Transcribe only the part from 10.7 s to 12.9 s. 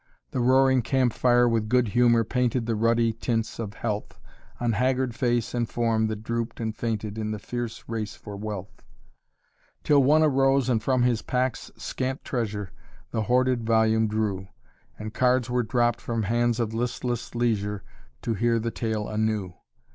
from his pack's scant treasure